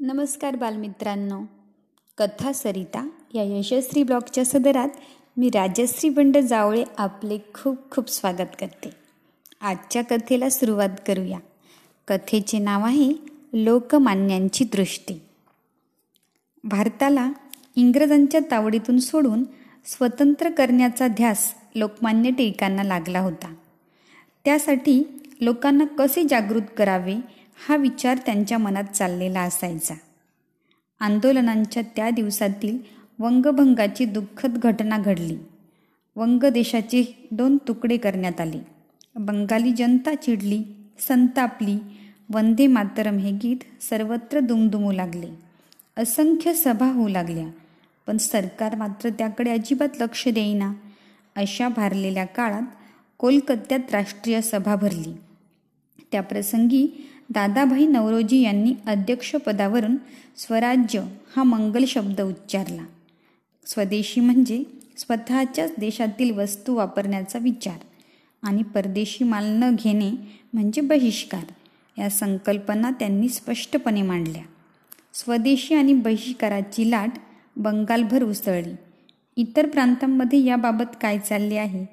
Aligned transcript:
नमस्कार 0.00 0.56
बालमित्रांनो. 0.56 1.42
कथा 2.18 2.52
सरिता 2.52 3.08
या 3.34 3.42
यशस्वी 3.42 4.02
ब्लॉगच्या 4.02 4.44
सदरात 4.44 4.88
मी 5.36 5.48
राजश्री 5.48 6.10
बंड 6.10 6.38
जावळे 6.38 6.84
आपले 6.98 7.38
खूप 7.54 7.90
खूप 7.90 8.08
स्वागत 8.08 8.56
करते. 8.60 8.90
आजच्या 9.60 10.02
कथेला 10.02 10.50
सुरुवात 10.50 10.88
करूया. 11.06 11.38
कथेचे 12.08 12.58
नाव 12.58 12.84
आहे 12.84 13.12
लोकमान्यांची 13.52 14.64
दृष्टी. 14.64 15.20
भारताला 16.64 17.30
इंग्रजांच्या 17.76 18.40
तावडीतून 18.50 18.98
सोडून 18.98 19.44
स्वतंत्र 19.86 20.50
करण्याचा 20.50 21.08
ध्यास 21.08 21.54
लोकमान्य 21.74 22.30
टिळकांना 22.30 22.82
लागला 22.82 23.20
होता. 23.20 23.54
त्यासाठी 24.44 25.22
लोकांना 25.40 25.84
कसे 25.84 26.24
जागृत 26.24 26.62
करावे 26.76 27.37
हा 27.66 27.76
विचार 27.76 28.18
त्यांच्या 28.26 28.58
मनात 28.58 28.84
चाललेला 28.84 29.40
असायचा. 29.40 29.94
आंदोलनांच्या 31.00 31.82
त्या 31.96 32.10
दिवसातील 32.10 32.78
वंगभंगाची 33.18 34.04
दुःखद 34.04 34.58
घटना 34.58 34.98
घडली. 34.98 35.36
वंग 36.16 36.44
देशाचे 36.44 37.28
दोन 37.30 37.58
तुकडे 37.68 37.96
करण्यात 37.96 38.40
आले. 38.40 38.58
बंगाली 39.14 39.70
जनता 39.70 40.14
चिडली 40.14 40.62
संतापली. 40.98 41.78
वंदे 42.32 42.66
मातरम 42.66 43.16
हे 43.16 43.30
गीत 43.30 43.82
सर्वत्र 43.82 44.38
दुमदुमू 44.38 44.92
लागले. 44.92 45.28
असंख्य 45.96 46.54
सभा 46.54 46.92
होऊ 46.92 47.08
लागल्या. 47.08 47.48
पण 48.06 48.16
सरकार 48.16 48.74
मात्र 48.74 49.08
त्याकडे 49.08 49.50
अजिबात 49.50 49.88
लक्ष 50.00 50.28
देईना. 50.28 50.72
अशा 51.36 51.68
भारलेल्या 51.68 52.24
काळात 52.24 52.62
कोलकात्यात 53.18 53.80
राष्ट्रीय 53.92 54.40
सभा 54.40 54.74
भरली. 54.74 55.14
त्या 56.12 56.20
प्रसंगी 56.20 57.10
दादाभाई 57.30 57.86
नवरोजी 57.86 58.40
यांनी 58.40 58.74
अध्यक्षपदावरून 58.86 59.96
स्वराज्य 60.36 61.02
हा 61.36 61.42
मंगल 61.42 61.84
शब्द 61.84 62.20
उच्चारला. 62.20 62.82
स्वदेशी 63.66 64.20
म्हणजे 64.20 64.62
स्वतःच्याच 64.96 65.72
देशातील 65.78 66.30
वस्तू 66.30 66.74
वापरण्याचा 66.74 67.38
विचार 67.38 67.78
आणि 68.42 68.62
परदेशी 68.62 69.24
माल 69.24 69.44
न 69.44 69.74
घेणे 69.74 70.10
म्हणजे 70.52 70.80
बहिष्कार 70.80 71.44
या 71.98 72.10
संकल्पना 72.10 72.90
त्यांनी 72.90 73.28
स्पष्टपणे 73.28 74.02
मांडल्या. 74.02 74.42
स्वदेशी 75.14 75.74
आणि 75.74 75.92
बहिष्काराची 75.92 76.90
लाट 76.90 77.10
बंगालभर 77.56 78.22
उसळली. 78.22 78.74
इतर 79.36 79.66
प्रांतांमध्ये 79.66 80.44
याबाबत 80.44 80.96
काय 81.02 81.18
चालले 81.18 81.56
आहे 81.56 81.84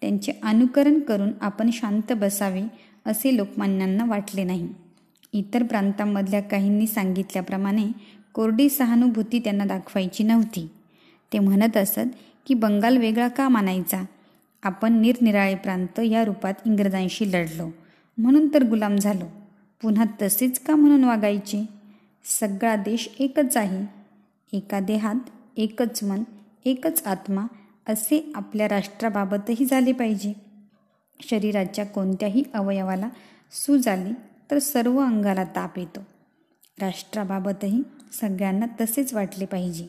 त्यांचे 0.00 0.32
अनुकरण 0.42 1.00
करून 1.00 1.32
आपण 1.40 1.70
शांत 1.72 2.12
बसावे 2.12 2.62
असे 3.06 3.36
लोकमान्यांना 3.36 4.04
वाटले 4.04 4.44
नाही. 4.44 4.68
इतर 5.34 5.62
प्रांतांमधल्या 5.62 6.40
काहींनी 6.40 6.86
सांगितल्याप्रमाणे 6.86 7.86
कोरडी 8.34 8.68
सहानुभूती 8.68 9.38
त्यांना 9.38 9.64
दाखवायची 9.64 10.24
नव्हती. 10.24 10.68
ते 11.32 11.38
म्हणत 11.38 11.76
असत 11.76 12.00
की 12.46 12.54
बंगाल 12.54 12.96
वेगळा 12.96 13.28
का 13.28 13.48
मानायचा? 13.48 14.04
आपण 14.62 15.00
निरनिराळे 15.00 15.54
प्रांत 15.54 16.00
या 16.00 16.24
रूपात 16.24 16.54
इंग्रजांशी 16.66 17.32
लढलो. 17.32 17.70
म्हणून 18.18 18.54
तर 18.54 18.62
गुलाम 18.62 18.96
झालो. 18.96 19.24
पुन्हा 19.82 20.04
तसेच 20.22 20.58
का 20.58 20.74
म्हणून 20.74 21.04
वागायचे? 21.04 21.66
सगळा 22.24 22.76
देश 22.76 23.10
एकच 23.18 23.56
आहे. 23.56 23.86
एका 24.56 24.80
देहात 24.80 25.16
एकच 25.56 26.02
मन 26.02 26.22
एकच 26.64 27.02
आत्मा 27.06 27.46
असे 27.88 28.32
आपल्या 28.34 28.68
राष्ट्राबाबतही 28.68 29.64
झाले 29.64 29.92
पाहिजे. 29.92 30.32
शरीराच्या 31.20 31.86
कोणत्याही 31.86 32.42
अवयवाला 32.54 33.08
सूज 33.52 33.88
आली 33.88 34.12
तर 34.50 34.58
सर्व 34.58 34.98
अंगाला 34.98 35.44
ताप 35.44 35.78
येतो. 35.78 36.00
राष्ट्राबाबतही 36.80 37.82
सगळ्यांना 38.12 38.66
तसेच 38.80 39.14
वाटले 39.14 39.46
पाहिजे. 39.46 39.86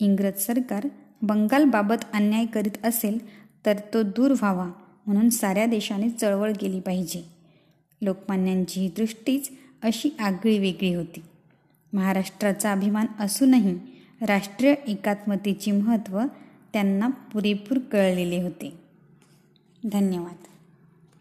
इंग्रज 0.00 0.38
सरकार 0.38 0.88
बंगालबाबत 1.22 2.04
अन्याय 2.12 2.46
करीत 2.46 2.84
असेल 2.84 3.18
तर 3.66 3.78
तो 3.94 4.02
दूर 4.02 4.30
व्हावा 4.30 4.70
म्हणून 5.06 5.30
साऱ्या 5.30 5.66
देशाने 5.66 6.10
चळवळ 6.10 6.52
केली 6.60 6.80
पाहिजे. 6.80 7.24
लोकमान्यांची 8.02 8.80
ही 8.80 8.88
दृष्टीच 8.88 9.50
अशी 9.82 10.10
आगळी 10.18 10.58
वेगळी 10.58 10.94
होती. 10.94 11.22
महाराष्ट्राचा 11.92 12.72
अभिमान 12.72 13.06
असूनही 13.20 13.78
राष्ट्रीय 14.20 14.74
एकात्मतेचे 14.88 15.72
महत्त्व 15.72 16.20
त्यांना 16.72 17.08
पुरेपूर 17.08 17.78
कळलेले 17.78 18.42
होते. 18.42 18.72
धन्यवाद. 19.92 20.49